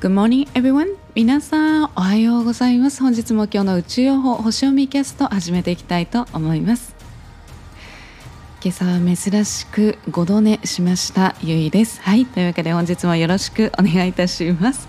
[0.00, 0.96] Good morning everyone.
[1.14, 3.02] 皆さんおはようございます。
[3.02, 6.96] 本日も今日の宇宙予報星読みキャスト始めていきたいと思います。
[8.64, 12.00] 今朝は珍しく5度寝しましたゆいです。
[12.00, 14.88] はいというわけで本日もよろしくお願いいたします。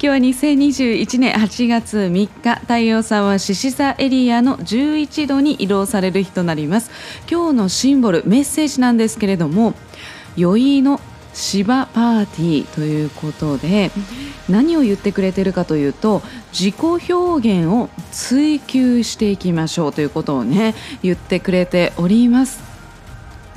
[0.00, 6.92] 今日は2021年8月3日太陽さんは獅子座エリアの11度に移動される日となります。
[7.28, 9.74] 今日のシンボルメッセージなんですけれども
[10.36, 11.00] 酔いの
[11.34, 13.90] 芝パーティーということで
[14.48, 16.22] 何を言ってくれてるかというと
[16.52, 22.72] 自己表現を追求していきましょうということをね言ってくれております。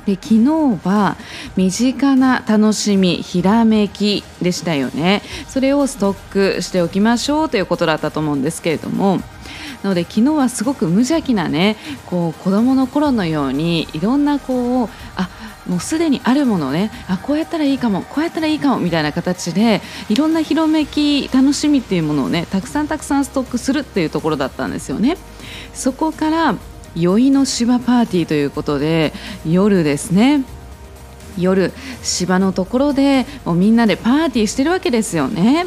[0.06, 1.16] で昨日は
[1.56, 5.22] 身近な楽しみひらめきでしたよね。
[5.48, 9.20] それをストックしておきましょうということだったと思うんですけれども。
[9.82, 15.28] なので昨日はすごく無邪気なねこう子どもの頃のようにいろんなこうあ
[15.68, 25.16] もうすでにあるものをねあこうやったらいいかもこうやったらいいかもみたいな形でいろんなひらめき楽しみっていうものをねたくさんたくさんストックするっていうところだったんですよね。
[25.74, 26.54] そこから
[26.94, 29.12] 宵の芝パーティーということで
[29.46, 30.44] 夜ですね
[31.38, 35.66] 夜芝のところでもうみんなでパーティーしてるわけですよね。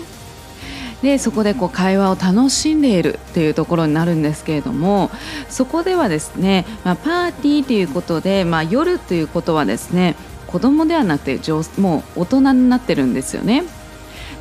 [1.02, 5.10] でそこでこう会話を楽しんでいるっていうところになるんですけれども
[5.50, 10.16] そこではですね、まあ、パーティーということで、まあ、夜ということはですね
[10.48, 13.64] 子供ではなくてもう大人になってるんですよね。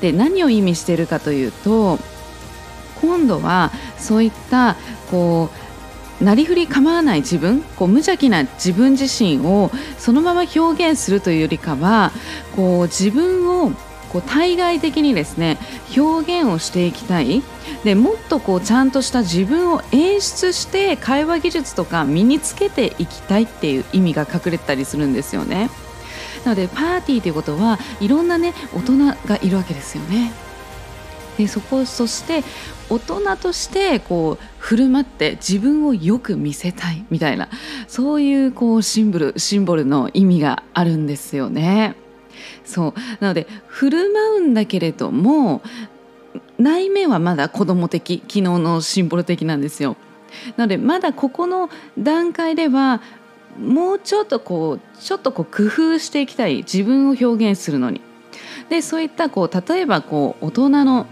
[0.01, 1.99] で何を意味しているかというと
[3.01, 4.77] 今度はそういった
[5.11, 5.51] こ
[6.21, 12.13] うなりふり構わない自分こう無邪気な自分自身をそのまま表現するというよりかは
[12.57, 13.73] こう自分を
[14.09, 15.59] こう対外的にですね
[15.97, 17.43] 表現をしていきたい。
[17.85, 25.71] でもっとこうちゃんとした自分を演出して会話技術とか身につけていきたいっていう意味が隠れてたりするんですよね。
[26.45, 30.33] なのでパーティーということはいろんなね大人がいるわけですよね。
[31.37, 32.43] でそこそして
[32.91, 37.49] 大人としてこう振る舞って自分をよく見せたいみたいな
[37.87, 41.95] そういうこうシンボルシンボルの意味があるんですよね。
[42.65, 45.63] そうなので振る舞うんだけれども
[46.59, 49.97] 内面はまだ子供的昨日のシンボル的なんですよ。
[50.57, 53.01] なのでまだここの段階では
[53.59, 58.01] もうちょっとこうちょっとこう工夫していきたい自分を表現するのに。
[58.69, 61.07] でそういったこう例えばこう大人の、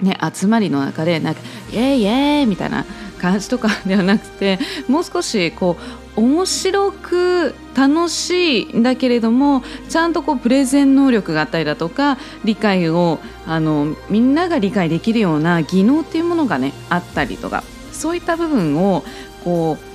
[0.00, 1.40] ね、集まりの中でなんか
[1.72, 2.84] 「イエイイエイ!」みたいな
[3.18, 17.62] 感じとかではなくてもう少しこう面白く楽しいんだけれどもちゃんとこうプレゼン能力があったりだとか理解をあのみんなが理解できるような技能っていうものがねあったりとか
[17.92, 19.04] そういった部分を
[19.44, 19.90] こう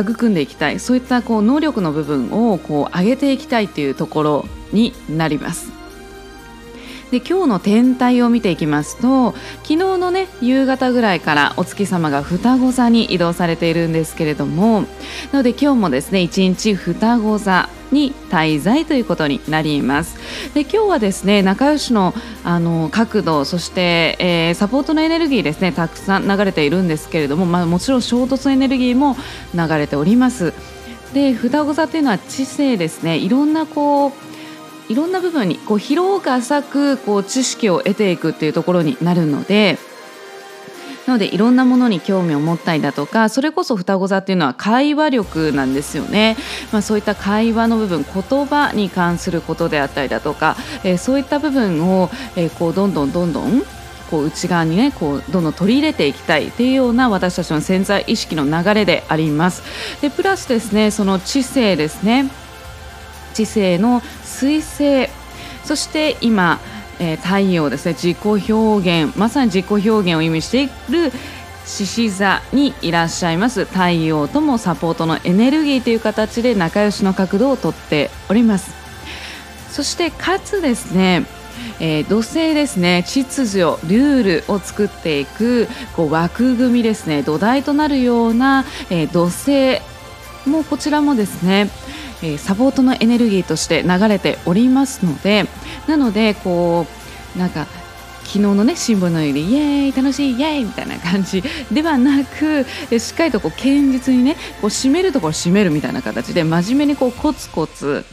[0.00, 5.77] 育んでいきたいそういったこう能力の部分をこう上げていきたいっていうところになります。
[7.10, 9.32] で今日の天体を見ていきますと
[9.62, 14.82] 昨日のね夕方ぐらいからお月様が双子座に移動されているんですけれども
[15.32, 20.18] なので今日もですね一日双子座に滞在ということになります。
[20.52, 22.12] で今日はですね仲良しの
[22.44, 29.16] あの角度そして、えー、サポートのエネルギーですねたくさん流れているんですけれども、まあ、もちろん衝突エネルギーも
[29.54, 30.52] 流れております。
[31.14, 33.16] で双子座っていうのは知性ですね。
[33.16, 34.12] いろんなこう
[34.88, 39.78] いろんな部分にこう広く浅くこう知識を得ていくっていうところになるので
[41.06, 46.36] なのでいろんなものに興味を持ったりだとかそれこそ双子座っていうのは会話力なんですよね、
[46.70, 53.62] まあ、そういった会話の部分言葉に関することであったりだとか、えー、そういった部分を、えー、こうどんどんどんどん
[54.10, 59.62] こう内側にねこうどんどん取り入れていきたいっていうような私たちの潜在意識の流れであります。
[60.00, 62.30] でプラスですねその知性ですね。
[63.34, 65.10] 知性の彗星
[65.64, 66.60] そして今、
[66.98, 67.92] えー、太陽ですね。
[67.92, 69.14] 自己表現。
[69.18, 71.12] まさに自己表現を意味している
[71.66, 73.66] 獅子座にいらっしゃいます。
[73.66, 78.74] 太陽ともサポートのエネルギーという形で仲良しの角度をとっております。
[79.70, 81.26] そしてかつですね
[81.80, 83.04] えー、土星ですね。
[83.06, 87.22] 秩序ルールを作っていくこう枠組みですね。
[87.22, 89.80] 土台となるような、えー、土星
[90.46, 91.68] もこちらもですね
[92.22, 95.46] えー、サポートのエネルギーとして流れておりますので
[95.86, 96.86] なのでこ
[97.36, 97.66] うなんか
[98.24, 101.42] 昨日のね新聞のようにイエーイ楽しいイエーイみたいな感じ
[101.72, 102.66] ではなく
[102.98, 108.04] しっかりとこう堅実にねこう締めるところ締めるみたいな形で真面目にこうコツコツ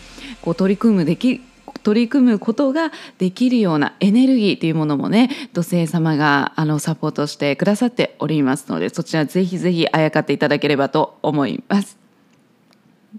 [0.41, 1.41] こう取り組むでき
[1.83, 12.04] 取り組むことができるようなエネルギーというものもね土星様があのサポートしてくださっておりますのでそちらぜひぜひあやかっていただければと思います。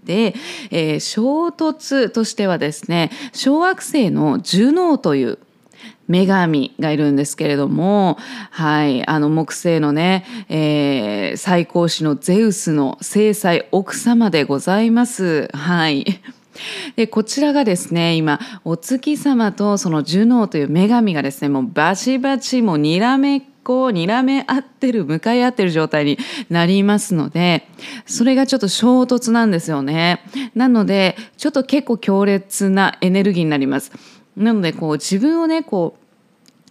[0.03, 0.35] で、
[0.71, 5.39] えー、衝突としてはですね小惑星のジュノーという
[6.07, 8.17] 女神がいるんですけれども、
[8.51, 15.49] はい、あの木星のね、えー、最高司のゼウスの正妻奥様でございます。
[15.53, 16.05] はい。
[16.95, 26.17] でこちらがですね今お月様とそのジュノーという女神がですねもうバチバチもうにらめっこう睨め合ってる向かい合ってる状態に
[26.49, 27.67] なりますので
[28.05, 30.21] それがちょっと衝突なんですよね。
[30.55, 33.91] なのでちょっと結構強烈なエネルギーになります。
[34.37, 35.97] なのでこう自分をねこ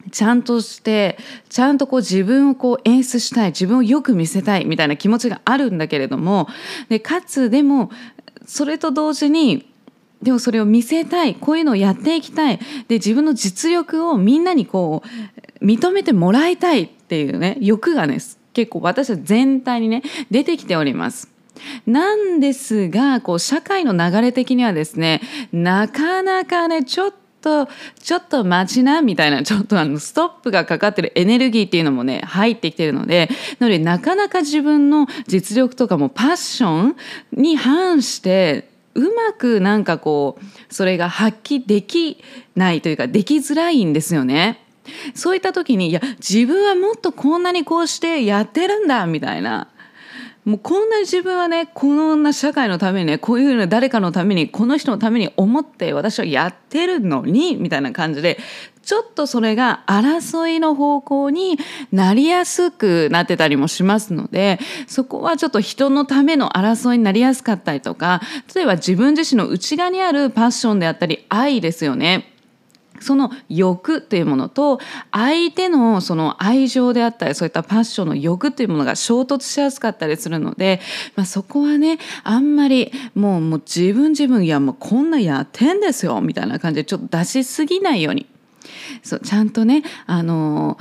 [0.07, 1.19] うちゃんとして
[1.51, 6.49] ちゃんとこう自分をこう演出したい自分をよく見せたいみたいな気持ちがあるんだけれども
[6.89, 7.91] でかつでも
[8.47, 9.71] それと同時に
[10.23, 12.59] でもそれを見せたいこういうのをやっていきたい
[12.89, 15.03] で自分の実力をみんなにこ
[15.61, 18.19] う認めてもらいたいっていうね欲がね
[18.53, 21.31] 結構私たち全体にね出てきております。
[21.87, 25.23] なんですがこう社会の流れ的にはですね
[25.53, 27.69] なかなかねちょっとと
[28.03, 33.29] ちょっと待ちなみたいなちょっとあのストップがかかってるエネルギーっていうのもね入ってきてるので
[33.61, 36.97] なのでなかなか自分の実力とかもパッション
[37.33, 42.23] に反してうまくなんかこうそれが発揮でき
[42.55, 44.63] ないというかできづらいんですよね。
[45.15, 49.69] そういった時にいや自分はもっとこんなにこうしてやってるんだみたいな
[50.47, 58.39] もうこんなに自分はねこんな社会のためにねこういうの誰かのためにこの人のために思って私はやってるのにみたいな感じで
[58.81, 61.59] ちょっとそれが争いの方向に
[61.91, 68.21] なりやすくなってたりもしますのでそこはちょっと人のための争いになりやすかったりとか
[68.55, 72.36] 例えば自分自身の内側にあるパッションであったり愛ですよね。
[73.03, 74.79] その欲というものと
[75.13, 80.81] 相手のその愛情であったりそういったパッションの欲というものが衝突しやすかったりするので、
[81.15, 88.27] まあ、そこはねあんまりもうもう自分自分いやもうこんなやってんですよみたいな感じでちょっと出しすぎないように
[89.03, 90.79] そうちゃんとねあの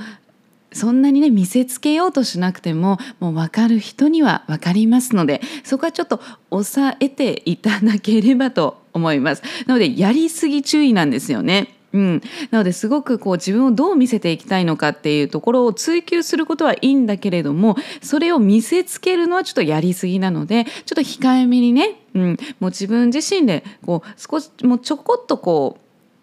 [0.72, 6.20] そんなにね見せつけようとしなくてももう分かる人には分かりますのでそこはちょっと
[6.50, 9.42] 抑えていただければと思います。
[9.66, 11.75] なのでやりすぎ注意なんですよね。
[11.92, 25.78] うん、なのですごくこう自分をどう見せていきたいのかっていうところを追求することはいいんだけれどもそれを見せつけるのはちょっとやりすぎなのでちょっと控えめにね、うん、もう自分自身でこう少しもうちょこっとこ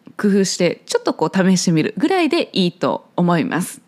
[0.08, 3.82] う工夫してちょっとこう試してみるぐらいでいいと思います。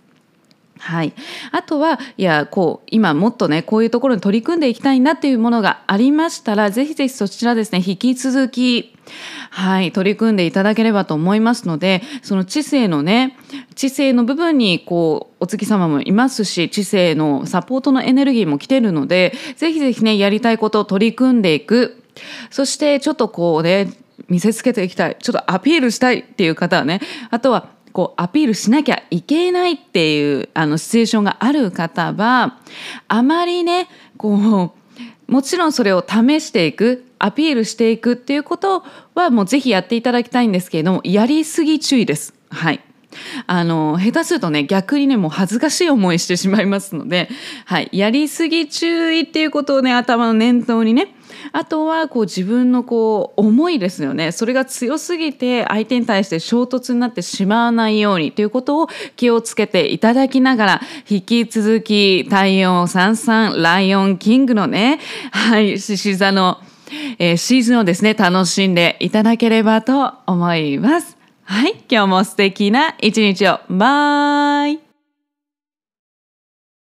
[0.79, 1.13] はい、
[1.51, 8.95] あとはいやこう今もっとねこういうところに取り組んでいきたいなっていうものがありましたらぜひぜひそちらですね引き続き
[9.51, 13.37] はい取り組んでいただければと思いますのでその知性のね
[13.75, 22.01] 知性の部分にこうお月様もいますし知性のサポートのエネルギーも来てるのでぜひぜひねやりたいことを取り組んでいく。
[22.49, 23.91] そしてちょっとこうね
[24.29, 25.17] 見せつけていきたい。
[25.19, 32.59] ちょっとアピールしたいっていう方はねあとはこうアピールしなきゃいけないっていうあのシチュエーションがある方は
[33.07, 33.87] あまりね
[34.17, 34.73] こ
[35.29, 38.83] うもちろんそれを試していくアピールしていくっていうこと
[39.13, 42.33] はもうぜひやっていただきたいんですけれどもやりすぎ注意です。
[42.49, 42.81] はい
[43.47, 47.29] あの下手するとね逆にねもう恥ずかしい思いしてしまいますので、
[47.63, 51.15] はい、やりすぎ注意っていうことをね頭の念頭にね
[51.51, 54.31] あとはこう自分のこう思いですよね。
[54.31, 64.99] それが強すぎて相手に対して衝突になってしまわないようにということを気をつけていただきながら引き続き太陽三三ライオンキングのね
[65.31, 66.59] はい獅子座の、
[67.19, 71.17] えー、シーズンをですね楽しんでいただければと思います。
[71.43, 73.59] はい今日も素敵な一日を。
[73.69, 74.84] バイ